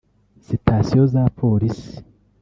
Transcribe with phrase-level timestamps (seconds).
[0.45, 1.91] sitasiyo za polisi